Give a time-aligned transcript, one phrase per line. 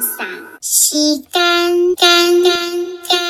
[0.00, 0.26] 放赏，
[0.62, 2.52] 洗干干干
[3.06, 3.20] 干。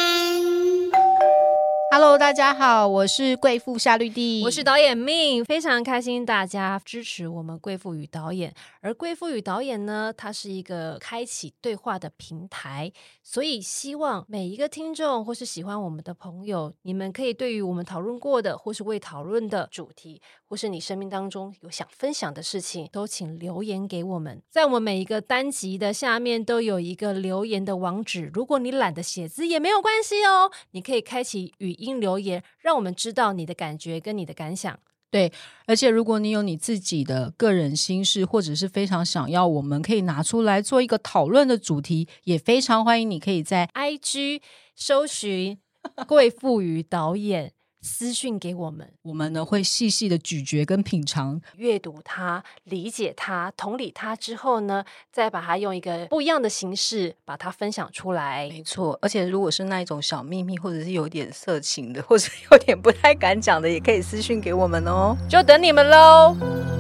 [1.91, 8.55] Hello，大家好，我是贵妇夏绿蒂，我是导演命，非常开心大家支持我们贵妇与导演。
[8.81, 12.93] 而贵妇与导演呢，它是一个开启对话的平台，
[13.25, 24.43] 所以希望每一个听众或是喜欢我们的朋友，你们可以对于我们讨论过的或是未讨论的主题，或是你生命当中有想分享的事情，都请留言给我们。
[24.51, 34.77] 在我们每一个单集的下面都有一个留言的网址，如果你懒得写字也没有关系哦，你可以开启语音留言，让我们知道你的感觉跟你的感想。
[35.13, 35.33] 对，
[35.67, 44.41] 而且如果你有你自己的个人心事，或者是非常想要我们可以拿出来做一个讨论的主题，也非常欢迎你可以在 IG
[44.75, 45.61] 搜寻
[46.09, 51.41] 贵妇与导演私讯给我们，我们呢会细细的咀嚼跟品尝。
[51.57, 58.49] 阅读它、理解它、同理它之后呢，再把它用一个不一样的形式把它分享出来。
[58.51, 65.17] 没错，而且如果是那一种小秘密，或者是有点色情的，或者有点不太敢讲的，也可以私讯给我们哦。
[65.29, 66.80] 就等你们喽！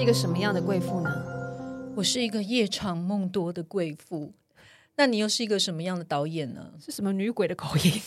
[0.00, 1.10] 是一个什么样的贵妇呢？
[1.94, 4.32] 我是一个夜长梦多的贵妇，
[4.96, 6.72] 那你又是一个什么样的导演呢？
[6.82, 8.00] 是什么女鬼的口音？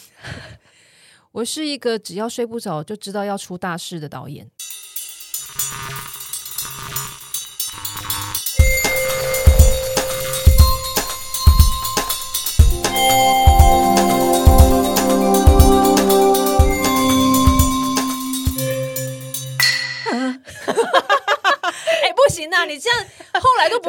[1.31, 4.49] 我是一个只要睡不着就知道要出大事的导演。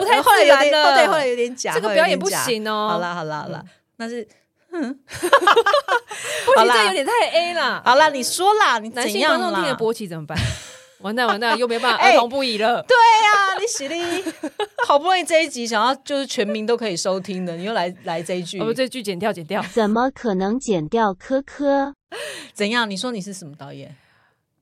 [0.05, 0.95] 不太后来有点，自然了。
[0.97, 3.65] 对，后来有点假，这个表演不行哦好啦，好啦，好啦，
[3.97, 4.27] 那是
[4.71, 7.83] 不行，这有点太 A 了。
[7.85, 9.39] 好啦，你说啦，你男性怎样啦？
[9.39, 10.37] 观众听了勃起怎么办？
[11.01, 12.83] 完 蛋完蛋， 又没办法哎儿童不宜了。
[12.83, 14.25] 对呀、你喜力
[14.87, 19.63] 好不容易这一集想要就是全民都可以收听的，你又来来这一句我，们这句剪掉剪掉。
[19.73, 21.95] 怎么可能剪掉科科？
[22.53, 22.89] 怎样？
[22.89, 23.95] 你说你是什么导演？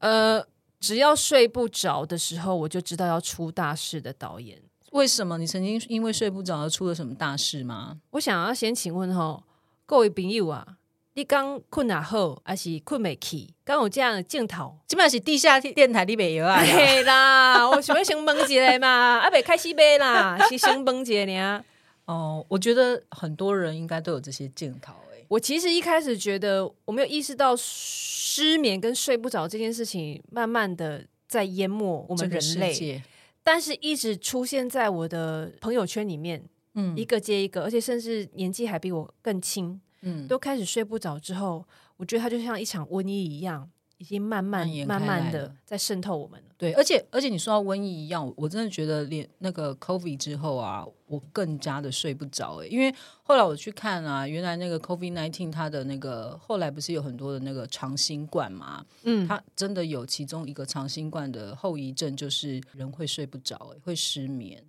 [0.00, 0.44] 呃，
[0.80, 4.58] 只要睡不着的时候，我就知道要出大事的导演。
[4.92, 7.98] 为什么你曾经因为睡不着而出了什么大事吗？
[8.10, 9.42] 我想要先请问哈，
[9.84, 10.76] 各位朋友啊，
[11.14, 13.54] 你刚困哪好，还是困没起？
[13.64, 14.76] 刚有这样的镜头？
[14.86, 16.62] 基本上是地下电台里面有啊。
[16.64, 21.64] 对啦，我想要先问一下嘛，啊，未开始买啦， 是先问一下尔。
[22.04, 33.02] 哦，我觉得很多人应该都有这些镜头哎、我其实一开始觉得我没有意识到失眠跟睡不着这件事情，慢慢的在淹没我们人类，界，
[33.42, 36.42] 但是一直出现在我的朋友圈里面，
[36.74, 36.96] 嗯。
[36.96, 41.64] 一个接一个，而且甚至年纪还比我更轻，嗯，都开始睡不着之后，
[41.96, 43.70] 我觉得它就像一场瘟疫一样，
[44.02, 46.46] 已经慢慢慢慢的在渗透我们了。
[46.58, 52.92] 对，而且而且你说到瘟疫一样，我真的觉得连那个 COVID 之后啊，我更加的睡不着哎、因为
[53.22, 64.64] 后来我去看啊，原来那个 COVID nineteen 它的那个后来不是有很多的那个长新冠嘛，嗯，它真的有其中一个长新冠的后遗症，就是人会睡不着、欸，会失眠。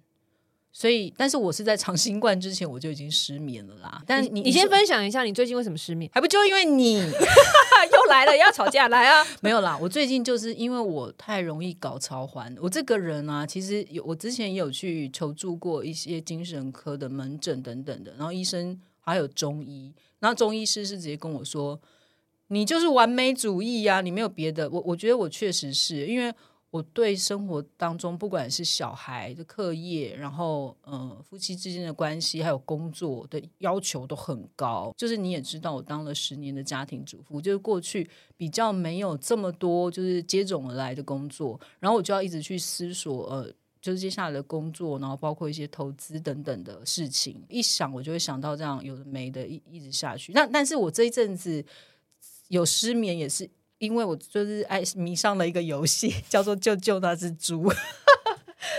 [0.76, 4.02] 所以，但是我是在长新冠之前我就已经失眠了啦。
[4.08, 6.10] 但你你你先分享一下，你最近为什么失眠？
[6.12, 6.96] 还不就因为你
[7.94, 9.24] 又来了，要吵架，来啊！
[9.40, 9.78] 没有啦？
[9.80, 21.80] 我最近就是因为我太容易搞超环，我这个人啊，其实有我之前也有去求助过一些精神科的门诊等等的，然后医生还有中医，然后中医师是直接跟我说，
[22.48, 24.68] 你就是完美主义啊，你没有别的。
[24.70, 26.34] 我我觉得我确实是因为
[26.74, 34.92] 我对生活当中不管是小孩的课业，然后呃夫妻之间的关系，还有工作的要求都很高。
[34.98, 43.54] 就是你也知道，我当了十年的家庭主妇，就是过去比较没有这么多就是接踵而来的工作，然后我就要一直去思索呃。
[43.84, 50.32] 就是接下来的工作，然后包括一些投资等等的事情，一想我就会想到这样有的没的，一一直下去。
[50.32, 51.62] 那但是我这一阵子
[52.48, 53.50] 有失眠，也是
[53.80, 57.72] 因为我就是爱迷上了一个游戏，叫做“救救那只猪”，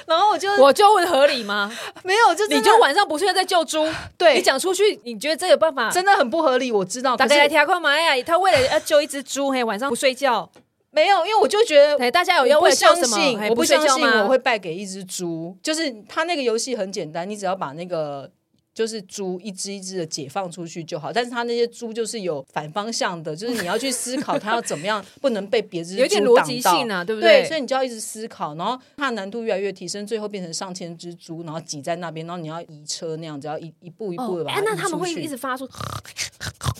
[0.06, 1.70] 然后我就我就问合理吗？
[2.02, 3.86] 没有，就真的你就晚上不睡在救猪，
[4.16, 5.90] 对你讲出去，你觉得这有办法？
[5.90, 8.22] 真的很不合理，我知道，大家来可是听看嘛呀！
[8.24, 10.50] 他为了要救一只猪，嘿，晚上不睡觉，
[10.90, 12.74] 没有，因为我就觉得哎，大家有要我不？
[12.74, 13.64] 相信，我不？
[13.64, 15.56] 相信我会败给一只猪。
[15.62, 18.30] 就是他那个游戏很简单，你只要把那个
[18.74, 21.12] 就是猪一只一只的解放出去就好。
[21.12, 35.68] 但是它那些猪就是有反方向的，就是你要去思考它要怎么样，不能被别只有点猪挡到逻辑性啊，对不对，对所以你就要一直思考，然后它的难度越来越提升，最后变成上千只猪，然后挤在那边，然后你要移车那样子，要一一步一步的把它、哎，那他们会一直发出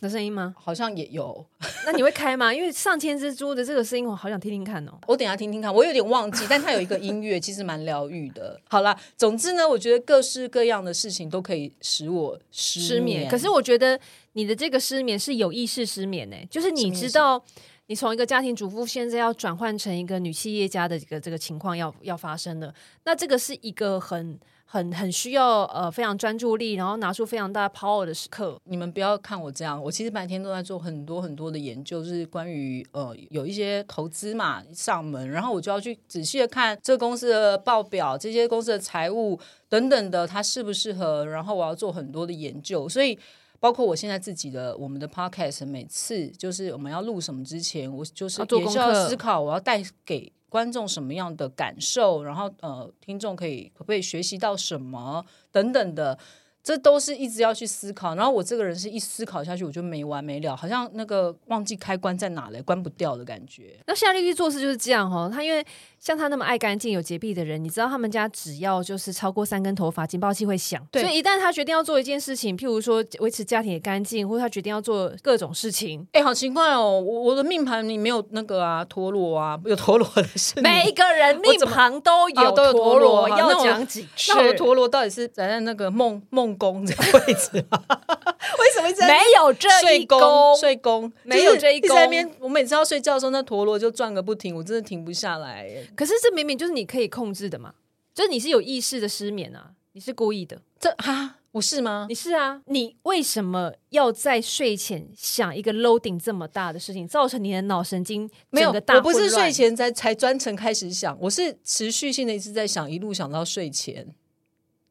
[0.00, 0.54] 的声音吗？
[0.58, 1.44] 好像也有。
[1.86, 2.52] 那你会开吗？
[2.52, 4.92] 因为上千只猪的这个声音，我好想听听看哦。
[5.06, 8.60] 我等一下听听看，我有点忘记，但它有一个音乐， 其实蛮疗愈的。
[8.68, 13.98] 好啦，总之呢，我觉得各式各样的事情都可以使我失失眠，可是我觉得
[14.32, 17.44] 你的这个失眠是有意识失眠呢、就是你知道。
[17.86, 28.58] 你从一个家庭主妇，现在要转换成一个女企业家的这个这个情况要要发生了，那这个是一个很很很需要呃非常专注力，然后拿出非常大 power 的时刻。
[28.64, 39.38] 你们不要看我这样，我其实白天都在做很多很多的研究，就是关于呃有一些投资嘛上门，然后我就要去仔细的看这个公司的报表、这些公司的财务
[39.68, 43.18] 等等的，它适不适合，然后我要做很多的研究，所以。
[43.64, 56.18] 包括我现在自己的我们的 podcast，每次就是我们要录什么之前，我就是也是要思考我要带给观众什么样的感受，然后呃，听众可以可不可以学习到什么等等的。
[56.64, 63.78] 这都是一直要去思考，然后我这个人是一思考下去我就没完没了，好像那个忘记开关在哪了，关不掉的感觉。
[63.86, 65.62] 那夏丽丽做事就是这样哦，她因为
[65.98, 70.82] 像她那么爱干净、有洁癖的人，你知道他们家只要就是超过三根头发，警报器会响。
[70.94, 84.32] 所以一旦她决定要做一件事情，譬如说维持家庭的干净，或者她决定要做各种事情，哎，好奇怪哦，我我的命盘里没有那个啊陀螺啊，有陀螺的是每一个人命盘都有哦都有陀陀螺螺，要讲几次？
[84.32, 87.82] 那我的陀螺到底是在在那个梦梦宫这个位置吗？
[88.58, 95.86] 为什么一直没有这睡一宫，睡宫没有这一就是直在那边，我每次要睡觉的时候，那陀螺就转个不停，我真的停不下来耶。
[95.96, 97.74] 可是这明明就是你可以控制的嘛，
[98.14, 102.14] 就是你是有意识的失眠啊，你是故意的，这哈，我是吗你？
[102.14, 114.14] 是啊，你为什么要在睡前想一个 loading 这么大的事情，造成你的脑神经没有整个，大我不是睡前才才专程开始想，我是持续性的一直在想，一路想到睡前。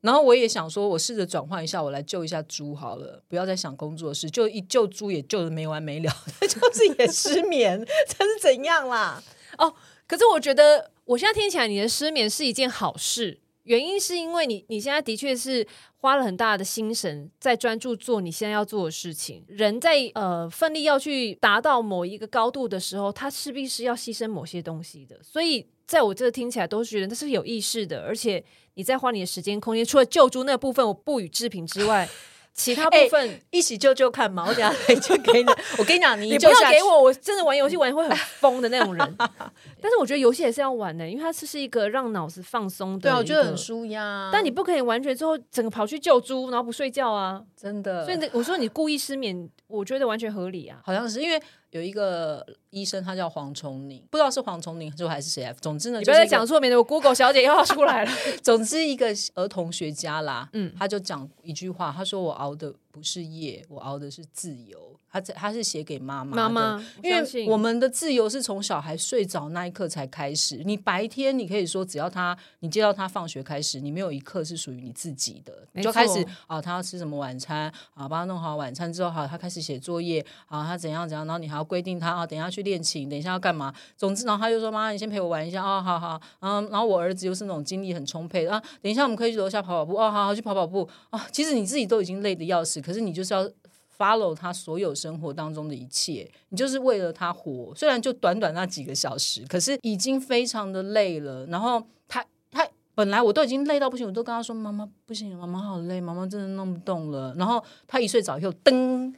[0.03, 6.11] 然后我也想说，我试着转换一下，我来救一下猪好了，不要再想工作的事，就一救猪也救的没完没了，
[6.41, 9.23] 就是也失眠，这是怎样啦？
[9.57, 9.73] 哦
[10.05, 15.65] 可是我觉得，我现在听起来你的失眠是一件好事，原因是因为你你现在的确是
[15.95, 19.43] 花了很大的心神在专注做你现在要做的事情。
[19.47, 25.17] 人在呃奋力要去达到某一个高度的时候，他势必是要牺牲某些东西的。
[25.23, 28.43] 所以在我这听起来都是觉得那是有意识的，而且
[28.75, 32.07] 你再花你的时间空间，除了救猪那部分我不予置评之外，
[32.53, 33.41] 其他部分。
[33.51, 34.45] 一起救救看嘛！
[34.47, 35.49] 我等一下回去给你。
[35.77, 39.15] 我跟你讲，你你不要给我，我真的玩游戏玩会很疯的那种人。
[39.17, 42.99] 但是我觉得游戏也是要玩的，因为它是是一个让脑子放松的。
[42.99, 43.57] 对啊，我觉得很。
[43.57, 44.29] 舒压。
[44.31, 47.41] 但你不可以完全之后整个跑去救猪，然后不睡觉啊！
[47.55, 50.79] 真的，所以我说你故意失眠，我觉得完全合理啊。
[50.83, 51.41] 好像是因为
[51.73, 55.51] 有一个医生，他叫黄崇宁，不知道是黄崇宁还是谁啊。
[55.59, 58.11] 总之呢，你不要再讲错，名字我 Google 小姐又要出来了。
[58.43, 70.63] 总之，一个儿童学家啦，嗯他就讲一句话，他说：“我熬的不是夜，我熬的是自由。”他在他是写给妈妈的，妈妈，因为我们的自由是从小孩睡着那一刻才开始。
[70.65, 83.71] 你白天你可以说，只要他你接到他放学开始，你没有一刻是属于你自己的，你就开始啊，他要吃什么晚餐啊，帮他弄好晚餐之后，好，他开始写作业啊，他怎样怎样，然后你还要规定他啊，等一下去练琴，等一下要干嘛。
[83.95, 91.27] 总之，然后他就说：“妈，你先陪我玩一下啊，好好。”嗯，然后我儿子又是那种精力很充沛的啊，等一下我们可以去楼下跑跑步哦，好好去跑跑步啊。
[91.31, 93.49] 其实你自己都已经累得要死，可是你就是要
[93.97, 97.73] follow 他所有生活当中的一切，你就是为了他活。
[97.75, 101.45] 虽然就短短那几个小时，可是已经非常的累了。
[101.45, 109.13] 然后他他本来我都已经累到不行，我都跟他说：“妈妈不行，妈妈好累，妈妈真的弄不动了。”然后他一睡着以后，噔，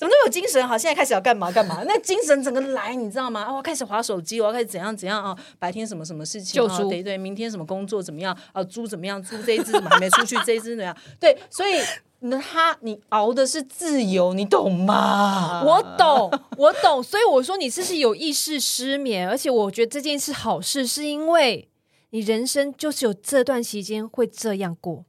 [0.00, 0.66] 怎么那么有精神？
[0.66, 1.82] 好，现在开始要干嘛干嘛？
[1.86, 3.42] 那精神整个来，你知道吗？
[3.42, 5.36] 啊，我开始划手机，我要开始怎样怎样啊？
[5.58, 6.58] 白天什么什么事情？
[6.58, 8.34] 啊救猪对对，明天什么工作怎么样？
[8.54, 9.22] 啊，猪怎么样？
[9.22, 10.38] 猪这一只怎么还没出去？
[10.46, 10.96] 这一只怎么样？
[11.20, 11.82] 对，所以
[12.20, 15.62] 那他你熬的是自由，你懂吗？
[15.68, 21.68] 我懂，我懂，所以我说你这是有意识失眠，而且我觉得这件事好事，是因为
[22.08, 25.04] 你人生就是有这段期间会这样过。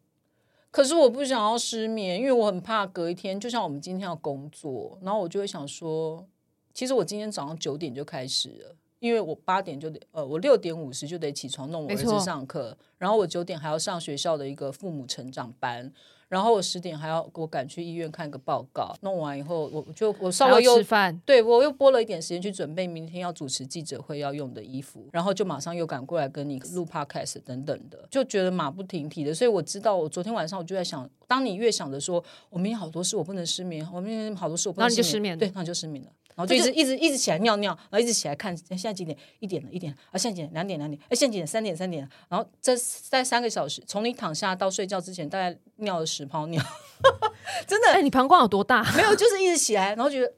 [0.71, 6.25] 可是我不想要失眠，因为我很怕隔一天，就像我们今天要工作，然后我就会想说，
[6.73, 8.75] 其实我今天早上九点就开始了。
[8.99, 15.91] 因为我八点就得，呃，我六点五十就得起床弄我儿子上课，然后我九点还要上学校的一个父母成长班，
[16.31, 29.33] 然后我十点还要我赶去医院看个报告，弄完以后我我就我稍微又要吃饭，对我又拨了一点时间去准备明天要主持记者会要用的衣服，然后就马上又赶过来跟你录 podcast 等等的，就觉得马不停蹄的。
[29.33, 36.09] 所以我知道，我昨天晚上我就在想，当你越想着说我明天好多事我不能失眠，我明天好多事我不你就失失眠了对，那你就失眠了。
[36.45, 39.17] 就一直一直一直起来尿尿，然后一直起来看现在几点？
[39.39, 40.51] 一点了，一点了啊，现在几点？
[40.53, 41.47] 两点，两点，哎，现在几点？
[41.47, 42.07] 三点，三点。
[42.29, 42.75] 然后这
[43.09, 46.63] 在三个小时，从你躺下到睡觉之前，大概尿了十泡尿，
[47.67, 48.83] 真的哎，你膀胱有多大？
[48.95, 50.31] 没有，就是一直起来，然后觉得啊，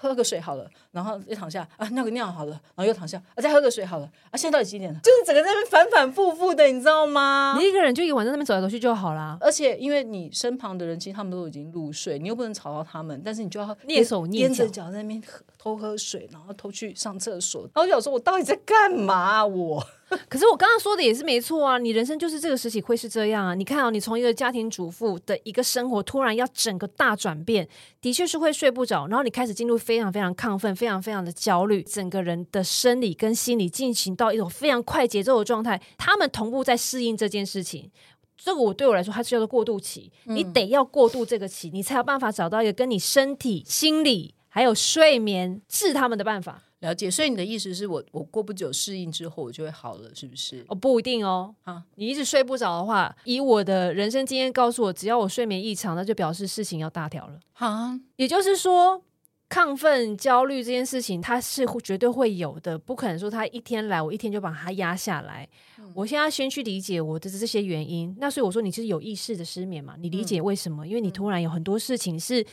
[0.00, 5.00] 喝个水好了，然后又躺下啊，尿个尿好了，然后又躺下，啊，再喝个水好了，啊，现在到底几点了？
[5.02, 7.56] 就是整个在那边反反复复的，你知道吗？
[7.58, 9.36] 你一个人就一个晚上在那边走来走去就好啦。
[9.40, 17.62] 而且因为你身旁的人其实他们都已经入睡，你又不能吵到他们，但是你就要蹑手蹑脚脚在那边喝偷喝水，然后偷去上厕所。
[17.62, 19.84] 然后我就想说，我到底在干嘛啊、我
[20.28, 23.54] 可是我刚刚说的也是没错啊，你人生就是这个时期会是这样啊。
[23.54, 27.68] 你看啊，你从一个家庭主妇的一个生活，突然要整个大转变，
[28.00, 37.90] 的确是会睡不着，然后你开始进入非常非常亢奋、非常非常的焦虑，整个人的生理跟心理进行到一种非常快节奏的状态，他们同步在适应这件事情。
[38.36, 46.62] 这个我对我来说，它是叫做过渡期，你得要过渡这个期，你才有办法找到一个跟你身体、心理还有睡眠治他们的办法。
[46.80, 47.10] 了解。
[47.10, 50.64] 所以你的意思是我我过不久适应之后，我就会好了，是不是？
[50.68, 51.54] 哦，不一定哦。
[51.64, 57.40] 啊你一直睡不着的话，以我的人生经验告诉我，只要我睡眠异常，那就表示事情要大条了。
[57.54, 59.02] 啊，也就是说，
[59.48, 65.48] 亢奋、焦虑这件事情，它是绝对会有的，不可能说它一天来，我一天就把它压下来。
[65.94, 68.14] 我现在先去理解我的这些原因。
[68.20, 69.96] 那所以我说，你是有意识的失眠嘛？
[69.98, 70.86] 你理解为什么？
[70.86, 72.46] 因为你突然有很多事情是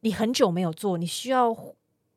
[0.00, 1.56] 你很久没有做，你需要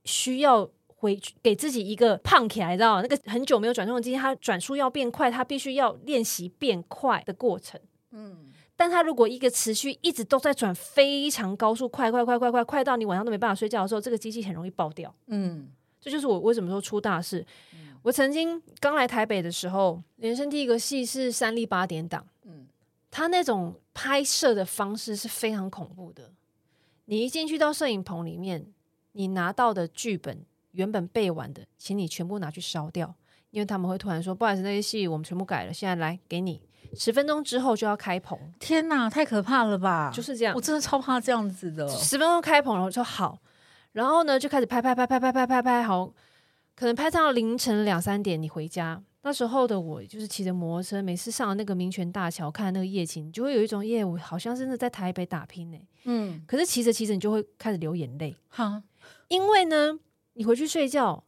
[0.06, 0.68] 需要。
[1.01, 3.01] 回去给自己一个胖起来，知道吗？
[3.01, 7.79] 那个很久没有转动的机器，它转速要变快，它必须要练习变快的过程。
[8.12, 15.13] 嗯，但它如果一个持续一直都在转非常高速，快快快快快快到你晚上都没办法睡觉的时候，这个机器很容易爆掉。
[15.25, 17.43] 嗯，这就是我为什么说出大事。
[18.03, 22.67] 我曾经刚来台北的时候，人生第一个戏是三立八点档，嗯
[23.10, 26.31] 他那种拍摄的方式是非常恐怖的。
[27.05, 28.65] 你一进去到摄影棚里面，
[29.12, 33.13] 你拿到的剧本原本背完的，请你全部拿去烧掉，
[33.50, 36.62] 因为他们会突然说：“不好意思，那些戏我们全部改了，现在来给你。”
[36.94, 40.12] 十分钟之后就要开棚，天哪，太可怕了吧！
[40.13, 40.60] 就是这样我。
[40.60, 41.88] 真的超怕这样子的。
[41.88, 43.38] 十分钟开棚，然后说好，
[43.94, 46.13] 然后呢就开始拍拍拍拍拍拍拍拍，好，
[46.75, 49.01] 可能拍到凌晨两三点，你回家。
[49.24, 55.78] 那时候的我就是骑着摩托车，每次上了那个民权大桥看那个夜景，你就会有一种耶，我好像真的在台北打拼呢。
[56.06, 58.82] 嗯，可是骑着骑着，你就会开始流眼泪，哈，
[59.28, 59.98] 因为呢，
[60.33, 61.23] 你回去睡觉，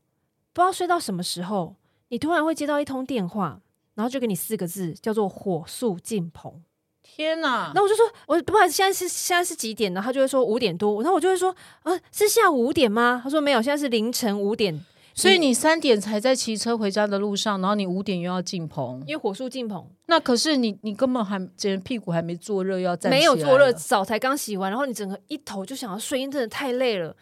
[0.54, 1.76] 不知道睡到什么时候，
[2.10, 3.60] 你突然会接到一通电话，
[3.96, 6.62] 然后就给你四个字，叫做“火速进棚”。
[7.04, 7.72] 天哪！
[7.76, 10.02] 那我就说，我不管，现在是现在是几点呢？
[10.04, 13.20] 他就会说五点多，然后我就会说，啊，是下午五点吗？
[13.22, 14.84] 他说没有，现在是凌晨五点，
[15.14, 27.14] 所以你三点才在骑车回家的路上，然后你五点又要进棚，因为火速进棚，那可是你你根本还这屁股还没坐热，要站没有坐热，澡才刚洗完，然后你整个一头就想要睡，因为真的太累了。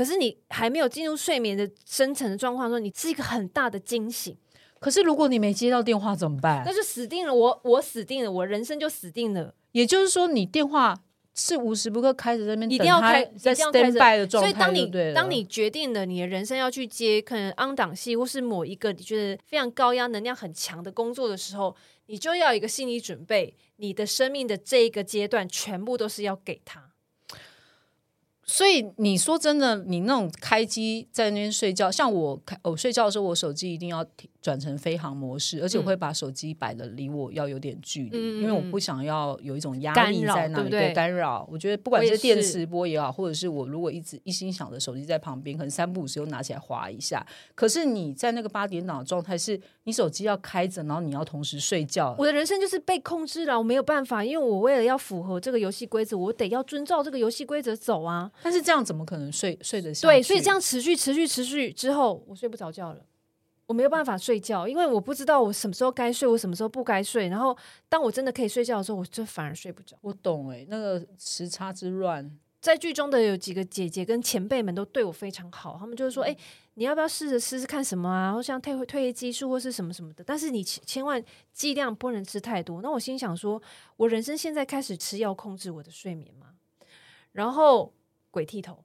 [0.00, 4.34] 可是你还没有进入睡眠的深层的状况的时候，你是一个很大的惊醒，
[4.78, 6.72] 可是如果你没接到电话怎么办那？
[6.72, 7.34] 就死定了。
[7.34, 9.54] 我我死定了，我人生就死定了。
[9.72, 10.98] 也就是说，你电话
[11.34, 21.76] 是无时不刻开着在那边一定要开，在一定要开 stand 着 by 的状态所以当你当你决定了你的人生要去接可能昂档戏，或是某一个你觉得非常高压、能量很强的工作的时候，
[22.06, 26.89] 你就要有一个心理准备，你的生命的这一个阶段全部都是要给他。
[28.52, 41.46] 所以你说真的，你那种开机在那边睡觉，像我开我睡觉的时候，我手机一定要停转成飞行模式，而且我会把手机摆的离我要有点距离，因为我不想要有一种压力在那里对干扰。
[41.50, 47.24] 我觉得不管是电是磁波也好，或者是我如果一直一心想着手机在旁边，可能三不五时又拿起来划一下。
[47.54, 52.14] 可是你在那个八点档的状态，是你手机要开着，然后你要同时睡觉。
[52.18, 58.30] 我的人生就是被控制了，我没有办法，因为我为了要符合这个游戏规则，我得要遵照这个游戏规则走啊。
[58.42, 63.00] 但是这样怎么可能睡睡得下对，所以这样持续、持续、持续之后，我睡不着觉了。
[63.70, 67.28] 我没有办法睡觉，因为我不知道我什么时候该睡，我什么时候不该睡。
[67.28, 67.56] 然后，
[67.88, 69.96] 当我真的可以睡觉的时候，我就反而睡不着。
[70.00, 72.36] 我懂哎、那个时差之乱。
[72.60, 76.36] 在剧中的有几个姐姐跟前辈们都对我非常好，他们就是说：“哎、
[76.74, 78.32] 你要不要试着试试看什么啊？
[78.32, 81.22] 或像褪黑褪黑激素或是什么什么的，但是你千千万
[81.52, 83.62] 剂量不能吃太多。”那我心想说，
[83.98, 86.48] 我人生现在开始吃药控制我的睡眠吗，
[87.30, 87.92] 然后
[88.32, 88.82] 鬼剃头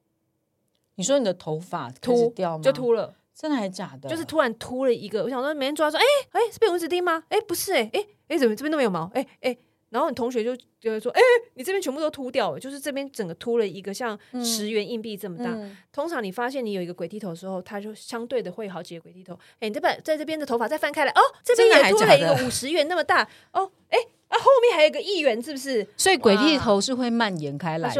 [0.93, 2.63] 你说你的头发秃掉吗？
[2.63, 3.15] 就秃了。
[3.35, 4.07] 真的还假的？
[4.09, 7.23] 就是突然秃了一个，我想说每天抓说，哎、哎、是被蚊子叮吗？
[7.27, 9.11] 哎、不是、哎哎哎，怎么这边都没有毛？
[9.13, 9.57] 哎、哎、
[9.89, 11.21] 然后你同学就就会说，哎、
[11.55, 15.51] 你这边全部都秃掉了，就是这边整个秃了一个像十元硬币这么大。
[15.51, 19.33] 嗯通常你发现你有一个鬼剃头的时候，它就相对的会有好几个鬼剃头。
[19.59, 23.97] 哎、你这边在这边的头发再翻开来，哦，这边也秃了一个五十元那么大，哦，哎、
[24.29, 25.85] 啊，后面还有一个一元，是不是？
[25.97, 27.93] 所以鬼剃头是会蔓延开来。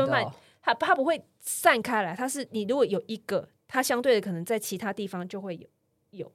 [0.61, 5.67] 它它不会散开来，它是你如果有一个它相对的可能在其他地方就会有
[6.11, 6.31] 有，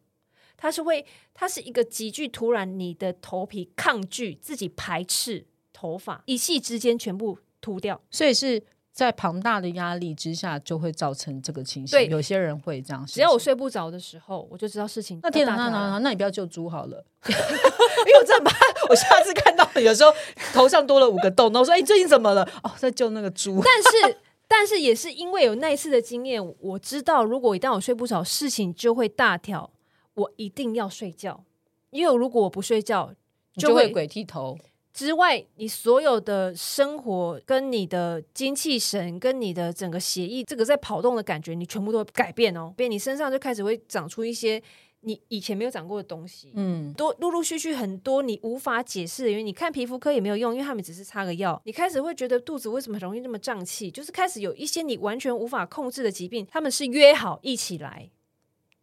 [0.56, 8.00] 它是会，它是一个急剧突然，你的头皮抗拒自己排斥头发，一夕之间全部秃掉。
[8.10, 11.98] 所以是在庞大的压力之下，就会造成这个情形。
[11.98, 13.06] 对有些人会这样。
[13.06, 17.04] 只要我，睡不着的时候，我就知道事情那天哪，那那你不要救猪好了。
[17.30, 18.56] 因为我真的怕，
[18.88, 20.12] 我下次看到你有时候
[20.52, 23.60] 头上多了五个洞，那我说：“哎、最近怎么了？”哦，在救那个猪。
[23.64, 24.18] 但是，
[24.52, 29.70] 但是也是因为有那一次的经验，我知道如果一旦我睡不着，事情就会大条。
[30.14, 31.44] 我一定要睡觉，
[31.90, 33.14] 因为如果我不睡觉，
[33.54, 34.58] 你就会鬼剃头。
[34.92, 42.74] 之外，你所有的生活跟你的精气神跟你的整个血液，这个在跑动的感觉，你全部都会改变哦。
[42.76, 44.60] 变，你身上就开始会长出一些
[45.02, 46.52] 你以前没有长过的东西。
[46.54, 51.60] 嗯，多陆陆续续很多你无法解释的原因，你看皮肤科也没有用，因为他们只是擦个药。
[51.64, 58.10] 你开始会觉得肚子为什么容易那么胀气，就是开始有一些你完全无法控制的疾病，他们是约好一起来，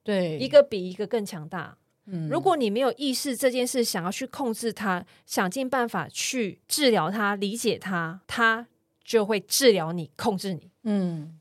[0.04, 1.78] 对，一个比一个更强大。
[2.10, 8.66] 嗯如果你没有意识这件事，想要去控制它，想尽办法去治疗它、理解它，它
[9.04, 10.72] 就会治疗你、控制你。
[10.84, 11.38] 嗯，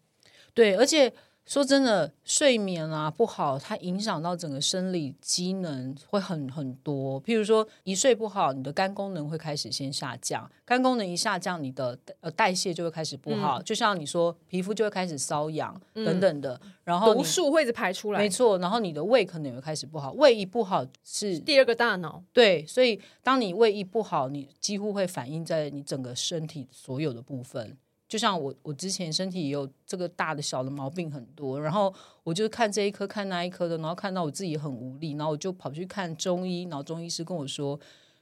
[0.54, 1.12] 对，而且
[1.46, 7.22] 说真的，睡眠啊不好，它影响到整个生理机能会很很多。
[7.22, 13.62] 譬如说，一睡不好，你的肝功能会开始先下降，肝功能一下降，你的呃代谢就会开始不好。
[13.62, 18.28] 就像你说，皮肤就会开始瘙痒、等等的，然后你毒素会一直排出来没。
[18.28, 27.78] 错，然后你的胃可能也会开始不好，胃一不好是第二个大脑，对，所以当你胃一不好，你几乎会反映在你整个身体所有的部分。
[28.08, 37.78] 就像我，我之前身体也有这个大的小的毛病很多，然后我就看这一科看那一科的，然后看到我自己很无力，然后我就跑去看中医，然后中医师跟我说，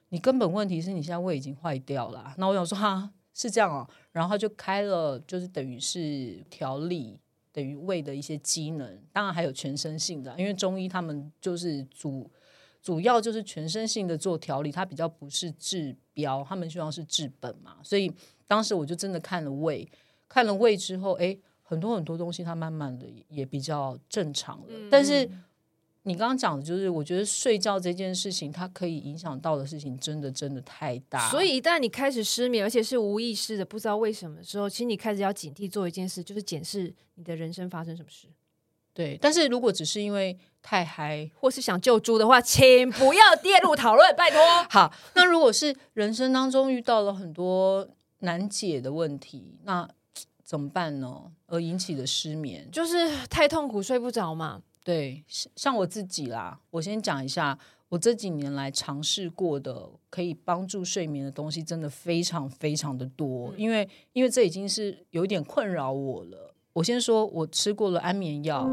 [0.09, 2.35] 你根本问题是你现在胃已经坏掉了。
[2.39, 7.21] 那我想说哈是这样哦，然后他就开了，就是等于是调理。
[7.55, 12.29] 等于胃的一些机能，当然还有全身性的，因为中医他们就是主
[12.83, 17.77] 主要就是全身性的做调理，它比较不是治标，他们希望是治本嘛。
[17.85, 18.13] 所以
[18.47, 19.89] 当时我就真的看了胃，
[20.29, 24.67] 看了胃之后，哎，很多很多东西它慢慢的也比较正常了。
[24.91, 25.29] 但是
[26.03, 31.31] 你刚刚讲的就是，我觉得睡觉这件事情，它可以影响到的事情，真的真的太大。
[31.31, 38.29] 所以一旦你开始失眠，而且是无意识的，不知道为什么的时候，其实你开始要警惕做一件事，就是检视你的人生发生什么事。
[38.93, 44.41] 对，但是如果只是因为太嗨，或是想救猪的话，请不要跌入讨论，拜托。
[44.71, 47.89] 好，那如果是人生当中遇到了很多
[48.25, 49.89] 难解的问题，那
[50.43, 51.31] 怎么办呢？
[51.47, 54.61] 而引起的失眠，就是太痛苦睡不着嘛。
[54.83, 57.59] 对，像像我自己啦，我先讲一下，
[57.89, 66.55] 我这几年来尝试过的可以帮助睡眠的东西，真的非常非常的多，因为因为这已经是有一点困扰我了。
[66.75, 68.69] 我先说，我吃过了安眠药，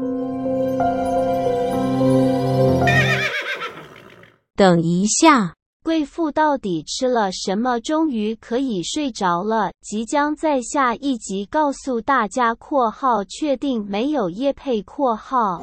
[4.54, 7.80] 等一下，贵妇到底吃了什么？
[7.80, 9.72] 终于可以睡着了。
[9.80, 15.60] 即将在下一集告诉大家（括号确定没有叶配）（括号）。